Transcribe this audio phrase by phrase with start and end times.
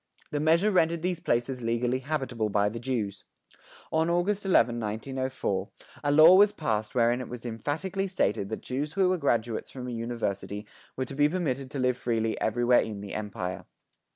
[0.31, 3.23] The measure rendered these places legally habitable by the Jews.
[3.91, 5.69] On August 11, 1904,
[6.03, 9.87] a law was passed wherein it was emphatically stated that Jews who were graduates from
[9.87, 13.65] a university were to be permitted to live freely everywhere in the Empire.